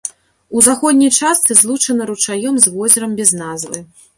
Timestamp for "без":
3.21-3.29